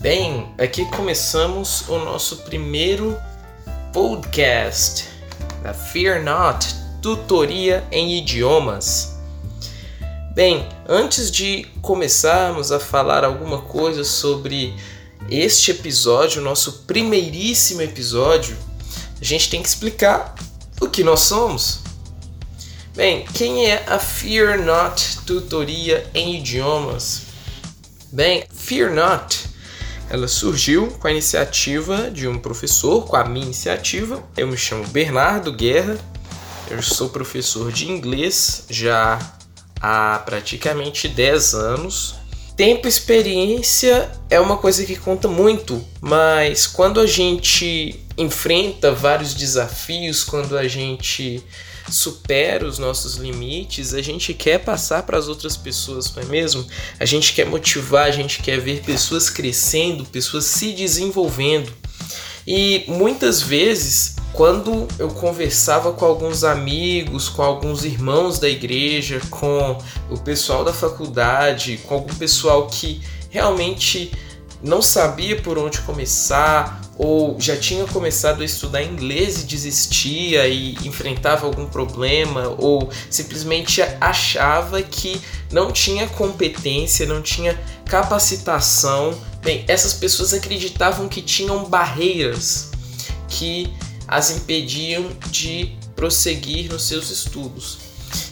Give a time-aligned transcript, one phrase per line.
[0.00, 3.18] Bem, aqui começamos o nosso primeiro
[3.92, 5.08] podcast
[5.60, 6.68] da Fear Not
[7.02, 9.16] Tutoria em Idiomas.
[10.36, 14.72] Bem, antes de começarmos a falar alguma coisa sobre
[15.28, 18.56] este episódio, nosso primeiríssimo episódio,
[19.20, 20.32] a gente tem que explicar
[20.80, 21.80] o que nós somos.
[22.94, 27.22] Bem, quem é a Fear Not Tutoria em Idiomas?
[28.12, 29.57] Bem, Fear Not,
[30.10, 34.22] ela surgiu com a iniciativa de um professor, com a minha iniciativa.
[34.36, 35.98] Eu me chamo Bernardo Guerra,
[36.70, 39.18] eu sou professor de inglês já
[39.80, 42.14] há praticamente 10 anos.
[42.56, 49.32] Tempo e experiência é uma coisa que conta muito, mas quando a gente enfrenta vários
[49.32, 51.42] desafios, quando a gente
[51.90, 56.66] supera os nossos limites, a gente quer passar para as outras pessoas, não é mesmo?
[56.98, 61.72] A gente quer motivar, a gente quer ver pessoas crescendo, pessoas se desenvolvendo.
[62.46, 69.78] E muitas vezes, quando eu conversava com alguns amigos, com alguns irmãos da igreja, com
[70.10, 74.10] o pessoal da faculdade, com algum pessoal que realmente
[74.62, 80.76] não sabia por onde começar ou já tinha começado a estudar inglês e desistia e
[80.84, 85.20] enfrentava algum problema ou simplesmente achava que
[85.52, 89.16] não tinha competência, não tinha capacitação.
[89.40, 92.72] Bem, essas pessoas acreditavam que tinham barreiras
[93.28, 93.72] que
[94.08, 97.78] as impediam de prosseguir nos seus estudos.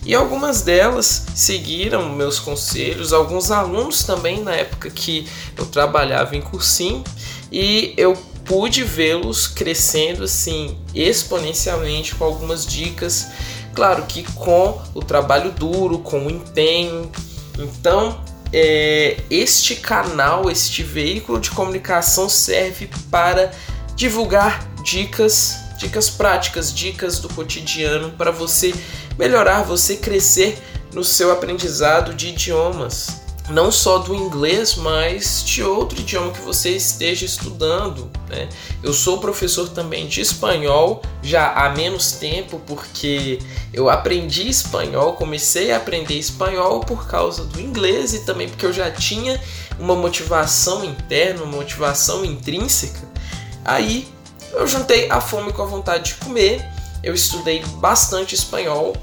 [0.05, 6.41] E algumas delas seguiram meus conselhos, alguns alunos também na época que eu trabalhava em
[6.41, 7.05] cursinho,
[7.53, 8.17] e eu
[8.47, 13.29] pude vê-los crescendo assim exponencialmente com algumas dicas,
[13.75, 17.11] claro que com o trabalho duro, com o empenho.
[17.59, 18.21] Então,
[18.53, 23.51] é, este canal, este veículo de comunicação serve para
[23.95, 28.73] divulgar dicas, dicas práticas, dicas do cotidiano para você
[29.19, 30.56] melhorar, você crescer
[30.95, 36.71] no seu aprendizado de idiomas não só do inglês, mas de outro idioma que você
[36.71, 38.11] esteja estudando.
[38.29, 38.49] Né?
[38.83, 43.39] Eu sou professor também de espanhol já há menos tempo, porque
[43.73, 48.73] eu aprendi espanhol, comecei a aprender espanhol por causa do inglês e também porque eu
[48.73, 49.41] já tinha
[49.79, 53.06] uma motivação interna, uma motivação intrínseca.
[53.65, 54.09] Aí
[54.53, 56.65] eu juntei a fome com a vontade de comer,
[57.03, 58.97] eu estudei bastante espanhol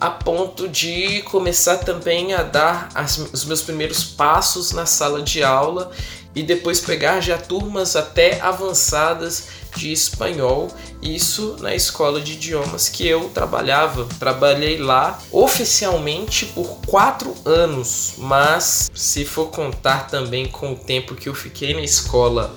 [0.00, 5.42] a ponto de começar também a dar as, os meus primeiros passos na sala de
[5.42, 5.90] aula
[6.34, 10.68] e depois pegar já turmas até avançadas de espanhol,
[11.02, 14.06] isso na escola de idiomas que eu trabalhava.
[14.18, 21.28] Trabalhei lá oficialmente por quatro anos, mas se for contar também com o tempo que
[21.28, 22.56] eu fiquei na escola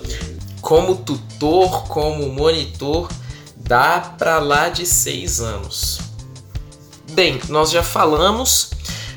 [0.61, 3.09] como tutor, como monitor,
[3.57, 6.12] dá para lá de seis anos.
[7.13, 8.71] Bem, nós já falamos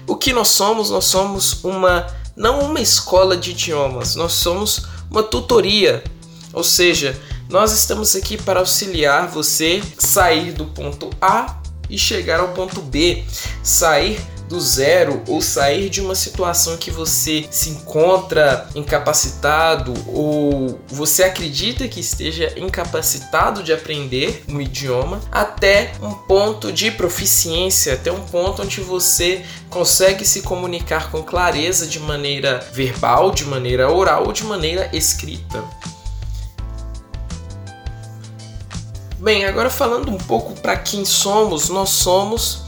[0.07, 0.91] o que nós somos.
[0.91, 6.05] Nós somos uma não uma escola de idiomas, nós somos uma tutoria.
[6.53, 7.19] Ou seja,
[7.49, 11.59] nós estamos aqui para auxiliar você sair do ponto A
[11.89, 13.25] e chegar ao ponto B,
[13.63, 21.25] sair do zero ou sair de uma situação que você se encontra incapacitado ou você
[21.25, 28.21] acredita que esteja incapacitado de aprender um idioma até um ponto de proficiência, até um
[28.21, 34.33] ponto onde você consegue se comunicar com clareza de maneira verbal, de maneira oral ou
[34.33, 35.65] de maneira escrita.
[39.19, 42.66] Bem, agora falando um pouco para quem somos, nós somos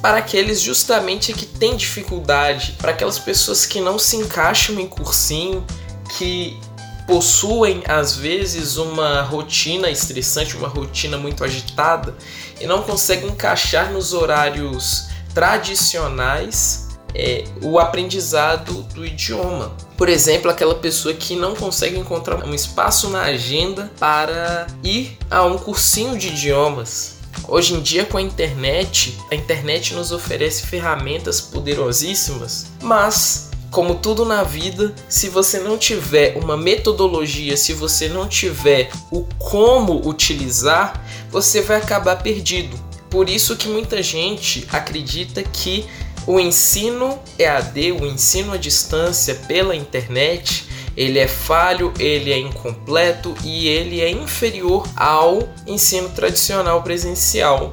[0.00, 5.64] para aqueles justamente que têm dificuldade, para aquelas pessoas que não se encaixam em cursinho,
[6.16, 6.58] que
[7.06, 12.14] possuem às vezes uma rotina estressante, uma rotina muito agitada
[12.60, 19.72] e não conseguem encaixar nos horários tradicionais é, o aprendizado do idioma.
[19.96, 25.44] Por exemplo, aquela pessoa que não consegue encontrar um espaço na agenda para ir a
[25.44, 31.40] um cursinho de idiomas Hoje em dia, com a internet, a internet nos oferece ferramentas
[31.40, 38.26] poderosíssimas, mas como tudo na vida, se você não tiver uma metodologia, se você não
[38.26, 42.78] tiver o como utilizar, você vai acabar perdido.
[43.10, 45.86] Por isso que muita gente acredita que
[46.26, 50.66] o ensino EAD, o ensino à distância pela internet,
[50.98, 57.70] ele é falho, ele é incompleto e ele é inferior ao ensino tradicional presencial.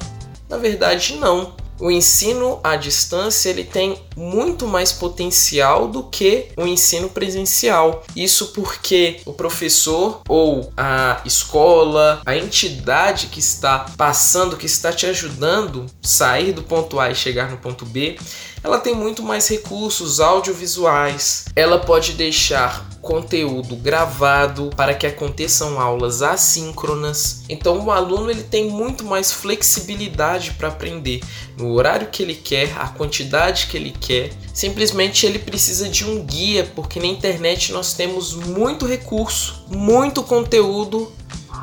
[0.47, 1.55] Na verdade, não.
[1.79, 8.03] o ensino à distância ele tem muito mais potencial do que o ensino presencial.
[8.15, 15.07] Isso porque o professor ou a escola, a entidade que está passando, que está te
[15.07, 18.17] ajudando a sair do ponto A e chegar no ponto B,
[18.65, 21.45] ela tem muito mais recursos audiovisuais.
[21.55, 27.43] Ela pode deixar conteúdo gravado para que aconteçam aulas assíncronas.
[27.47, 31.21] Então o aluno ele tem muito mais flexibilidade para aprender
[31.55, 34.31] no horário que ele quer, a quantidade que ele quer.
[34.51, 41.13] Simplesmente ele precisa de um guia, porque na internet nós temos muito recurso, muito conteúdo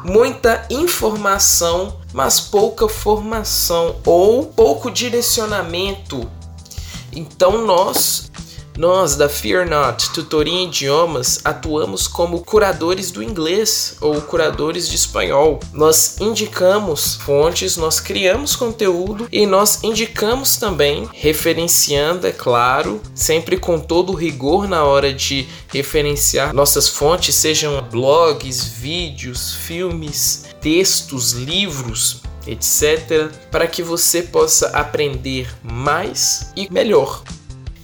[0.05, 6.28] muita informação, mas pouca formação ou pouco direcionamento.
[7.14, 8.21] Então nós
[8.76, 14.96] nós da Fear Not Tutoria em Idiomas atuamos como curadores do inglês ou curadores de
[14.96, 15.60] espanhol.
[15.72, 23.78] Nós indicamos fontes, nós criamos conteúdo e nós indicamos também, referenciando, é claro, sempre com
[23.78, 32.22] todo o rigor na hora de referenciar nossas fontes, sejam blogs, vídeos, filmes, textos, livros
[32.46, 37.22] etc., para que você possa aprender mais e melhor.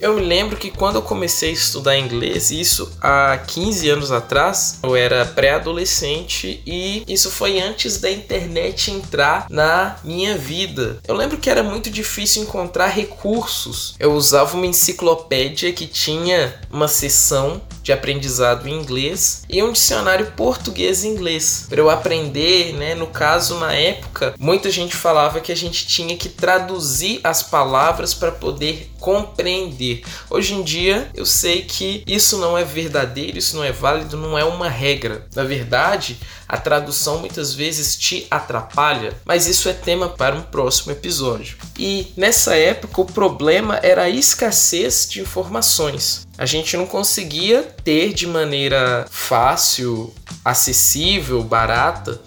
[0.00, 4.78] Eu me lembro que quando eu comecei a estudar inglês, isso há 15 anos atrás,
[4.82, 10.98] eu era pré-adolescente e isso foi antes da internet entrar na minha vida.
[11.06, 13.94] Eu lembro que era muito difícil encontrar recursos.
[13.98, 20.32] Eu usava uma enciclopédia que tinha uma seção de aprendizado em inglês e um dicionário
[20.32, 21.64] português-inglês.
[21.70, 22.94] Para eu aprender, né?
[22.94, 28.12] No caso, na época, muita gente falava que a gente tinha que traduzir as palavras
[28.12, 30.02] para poder compreender.
[30.28, 34.38] Hoje em dia, eu sei que isso não é verdadeiro, isso não é válido, não
[34.38, 35.26] é uma regra.
[35.34, 40.92] Na verdade, a tradução muitas vezes te atrapalha, mas isso é tema para um próximo
[40.92, 41.56] episódio.
[41.78, 48.12] E nessa época, o problema era a escassez de informações a gente não conseguia ter
[48.12, 50.12] de maneira fácil,
[50.44, 52.20] acessível, barata,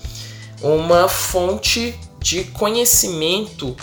[0.61, 3.75] uma fonte de conhecimento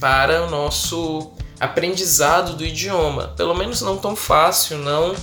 [0.00, 3.28] para o nosso aprendizado do idioma.
[3.36, 5.14] Pelo menos não tão fácil, não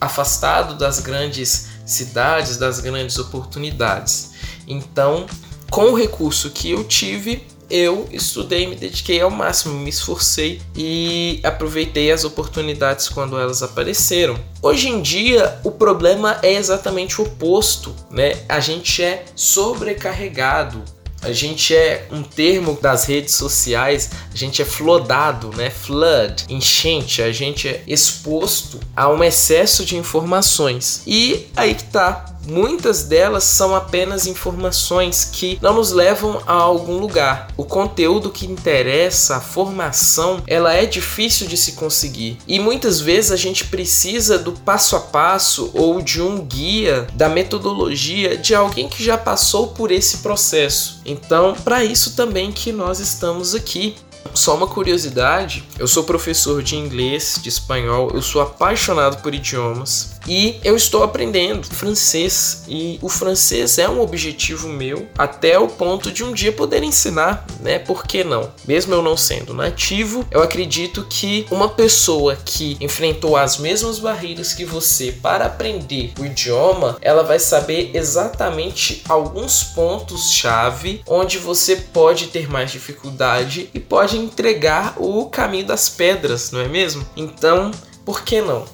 [0.00, 4.32] afastado das grandes cidades, das grandes oportunidades.
[4.66, 5.26] Então,
[5.70, 11.40] com o recurso que eu tive, eu estudei, me dediquei ao máximo, me esforcei e
[11.42, 14.38] aproveitei as oportunidades quando elas apareceram.
[14.62, 18.44] Hoje em dia, o problema é exatamente o oposto, né?
[18.48, 20.84] A gente é sobrecarregado.
[21.20, 25.70] A gente é um termo das redes sociais, a gente é flodado, né?
[25.70, 31.02] Flood, enchente, a gente é exposto a um excesso de informações.
[31.06, 36.98] E aí que tá, Muitas delas são apenas informações que não nos levam a algum
[36.98, 37.48] lugar.
[37.56, 42.38] O conteúdo que interessa, a formação, ela é difícil de se conseguir.
[42.46, 47.28] E muitas vezes a gente precisa do passo a passo ou de um guia, da
[47.28, 51.00] metodologia de alguém que já passou por esse processo.
[51.04, 53.96] Então, para isso também que nós estamos aqui.
[54.32, 60.13] Só uma curiosidade, eu sou professor de inglês, de espanhol, eu sou apaixonado por idiomas.
[60.26, 66.10] E eu estou aprendendo francês e o francês é um objetivo meu até o ponto
[66.10, 67.78] de um dia poder ensinar, né?
[67.78, 68.50] Por que não?
[68.66, 74.52] Mesmo eu não sendo nativo, eu acredito que uma pessoa que enfrentou as mesmas barreiras
[74.52, 81.76] que você para aprender o idioma, ela vai saber exatamente alguns pontos chave onde você
[81.76, 87.06] pode ter mais dificuldade e pode entregar o caminho das pedras, não é mesmo?
[87.16, 87.70] Então,
[88.04, 88.64] por que não?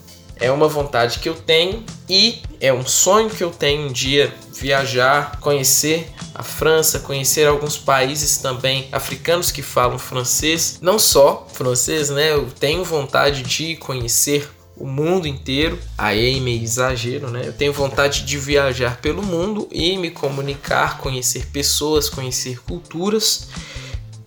[0.41, 4.33] É uma vontade que eu tenho e é um sonho que eu tenho um dia
[4.53, 12.09] viajar, conhecer a França, conhecer alguns países também africanos que falam francês, não só francês,
[12.09, 12.33] né?
[12.33, 15.79] Eu tenho vontade de conhecer o mundo inteiro.
[15.99, 17.43] Aí é meio exagero, né?
[17.45, 23.49] Eu tenho vontade de viajar pelo mundo e me comunicar, conhecer pessoas, conhecer culturas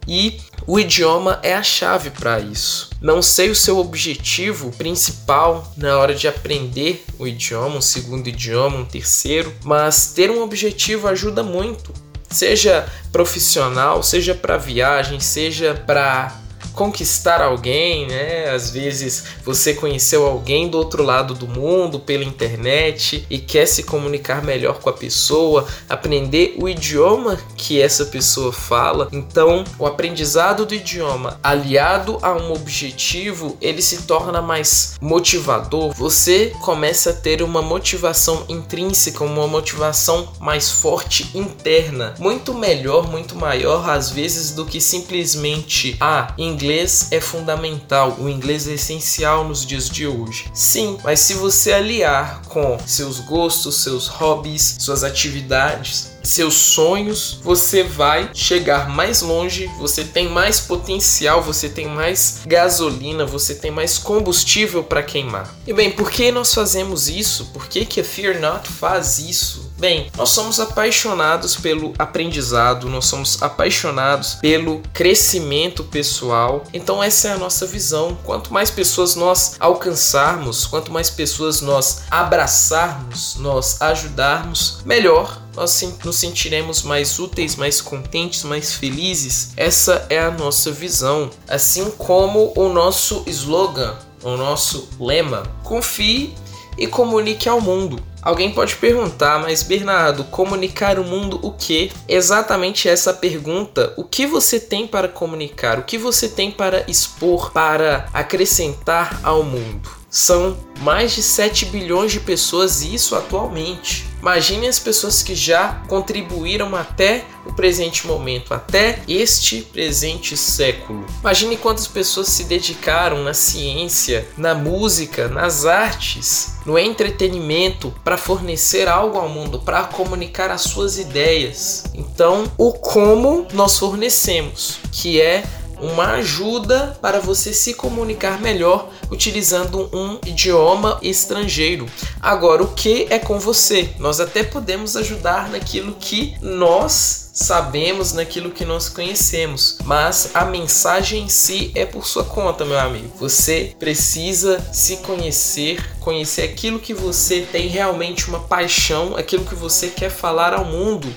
[0.07, 2.89] e o idioma é a chave para isso.
[3.01, 8.77] Não sei o seu objetivo principal na hora de aprender o idioma, um segundo idioma,
[8.77, 11.93] um terceiro, mas ter um objetivo ajuda muito.
[12.29, 16.42] Seja profissional, seja para viagem, seja para
[16.73, 18.49] conquistar alguém, né?
[18.49, 23.83] Às vezes você conheceu alguém do outro lado do mundo pela internet e quer se
[23.83, 29.07] comunicar melhor com a pessoa, aprender o idioma que essa pessoa fala.
[29.11, 35.93] Então, o aprendizado do idioma aliado a um objetivo, ele se torna mais motivador.
[35.93, 43.35] Você começa a ter uma motivação intrínseca, uma motivação mais forte interna, muito melhor, muito
[43.35, 49.45] maior às vezes do que simplesmente ah, inglês inglês é fundamental, o inglês é essencial
[49.45, 50.49] nos dias de hoje.
[50.53, 57.83] Sim, mas se você aliar com seus gostos, seus hobbies, suas atividades, seus sonhos, você
[57.83, 63.97] vai chegar mais longe, você tem mais potencial, você tem mais gasolina, você tem mais
[63.97, 65.53] combustível para queimar.
[65.67, 67.45] E bem, por que nós fazemos isso?
[67.47, 69.71] Por que, que a Fear Not faz isso?
[69.77, 76.63] Bem, nós somos apaixonados pelo aprendizado, nós somos apaixonados pelo crescimento pessoal.
[76.73, 78.17] Então essa é a nossa visão.
[78.23, 86.15] Quanto mais pessoas nós alcançarmos, quanto mais pessoas nós abraçarmos, nós ajudarmos, melhor nós nos
[86.15, 89.51] sentiremos mais úteis, mais contentes, mais felizes.
[89.55, 96.33] Essa é a nossa visão, assim como o nosso slogan, o nosso lema: confie
[96.77, 98.01] e comunique ao mundo.
[98.21, 101.91] Alguém pode perguntar, mas Bernardo, comunicar o mundo o que?
[102.07, 103.93] Exatamente essa pergunta.
[103.97, 105.77] O que você tem para comunicar?
[105.77, 110.02] O que você tem para expor, para acrescentar ao mundo?
[110.13, 114.05] São mais de 7 bilhões de pessoas isso atualmente.
[114.21, 121.03] Imagine as pessoas que já contribuíram até o presente momento, até este presente século.
[121.21, 128.87] Imagine quantas pessoas se dedicaram na ciência, na música, nas artes, no entretenimento para fornecer
[128.87, 131.85] algo ao mundo, para comunicar as suas ideias.
[131.95, 135.43] Então, o como nós fornecemos, que é
[135.83, 141.85] uma ajuda para você se comunicar melhor utilizando um idioma estrangeiro.
[142.21, 143.89] Agora, o que é com você?
[143.99, 151.23] Nós até podemos ajudar naquilo que nós sabemos, naquilo que nós conhecemos, mas a mensagem
[151.23, 153.11] em si é por sua conta, meu amigo.
[153.19, 159.87] Você precisa se conhecer, conhecer aquilo que você tem realmente uma paixão, aquilo que você
[159.87, 161.11] quer falar ao mundo.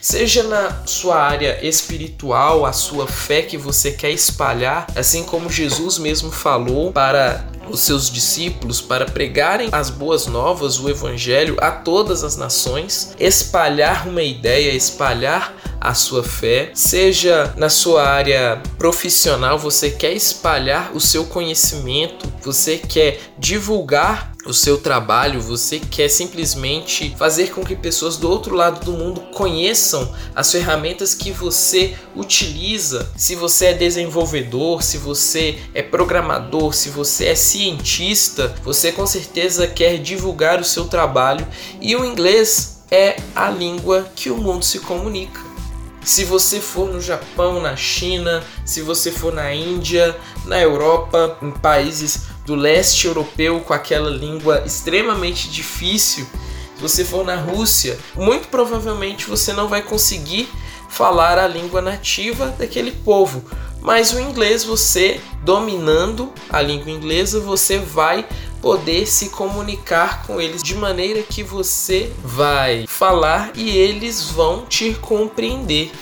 [0.00, 5.98] Seja na sua área espiritual, a sua fé que você quer espalhar, assim como Jesus
[5.98, 12.22] mesmo falou para os seus discípulos para pregarem as boas novas, o evangelho a todas
[12.22, 19.90] as nações, espalhar uma ideia, espalhar a sua fé, seja na sua área profissional, você
[19.90, 27.50] quer espalhar o seu conhecimento, você quer divulgar o seu trabalho, você quer simplesmente fazer
[27.50, 33.10] com que pessoas do outro lado do mundo conheçam as ferramentas que você utiliza.
[33.16, 39.66] Se você é desenvolvedor, se você é programador, se você é cientista, você com certeza
[39.66, 41.46] quer divulgar o seu trabalho
[41.80, 45.45] e o inglês é a língua que o mundo se comunica.
[46.06, 51.50] Se você for no Japão, na China, se você for na Índia, na Europa, em
[51.50, 56.24] países do leste europeu com aquela língua extremamente difícil,
[56.76, 60.48] se você for na Rússia, muito provavelmente você não vai conseguir
[60.88, 63.42] falar a língua nativa daquele povo.
[63.80, 68.24] Mas o inglês, você dominando a língua inglesa, você vai
[68.66, 74.92] poder se comunicar com eles de maneira que você vai falar e eles vão te
[74.94, 75.92] compreender.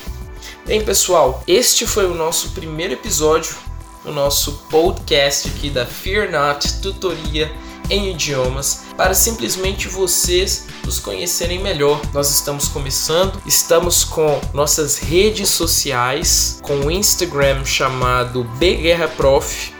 [0.64, 3.54] Bem, pessoal, este foi o nosso primeiro episódio,
[4.02, 7.52] o nosso podcast aqui da Fear Not Tutoria
[7.90, 12.00] em idiomas para simplesmente vocês nos conhecerem melhor.
[12.14, 19.73] Nós estamos começando, estamos com nossas redes sociais, com o Instagram chamado Bguerra Prof,